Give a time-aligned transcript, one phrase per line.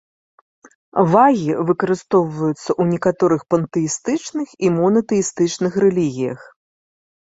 [1.11, 6.41] Вагі выкарыстоўваюцца ў некаторых пантэістычных і монатэістычных рэлігіях.